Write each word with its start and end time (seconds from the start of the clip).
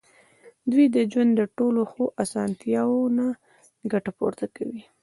دوی 0.71 0.85
د 0.95 0.97
ژوند 1.11 1.31
له 1.39 1.45
ټولو 1.57 1.81
ښو 1.91 2.03
اسانتیاوو 2.23 3.01
نه 3.17 3.27
ګټه 3.91 4.11
پورته 4.17 4.45
کوي. 4.55 4.81